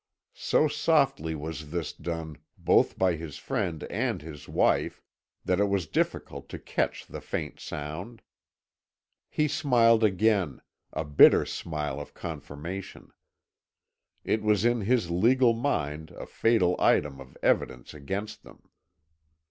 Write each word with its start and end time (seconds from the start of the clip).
So 0.33 0.67
softly 0.67 1.35
was 1.35 1.69
this 1.69 1.93
done 1.93 2.37
both 2.57 2.97
by 2.97 3.13
his 3.13 3.37
friend 3.37 3.83
and 3.83 4.19
his 4.19 4.49
wife 4.49 5.03
that 5.45 5.59
it 5.59 5.65
was 5.69 5.85
difficult 5.85 6.49
to 6.49 6.57
catch 6.57 7.05
the 7.05 7.21
faint 7.21 7.59
sound. 7.59 8.23
He 9.29 9.47
smiled 9.47 10.03
again 10.03 10.59
a 10.91 11.05
bitter 11.05 11.45
smile 11.45 11.99
of 11.99 12.15
confirmation. 12.15 13.11
It 14.23 14.41
was 14.41 14.65
in 14.65 14.81
his 14.81 15.11
legal 15.11 15.53
mind 15.53 16.09
a 16.09 16.25
fatal 16.25 16.75
item 16.79 17.21
of 17.21 17.37
evidence 17.43 17.93
against 17.93 18.41
them. 18.41 18.69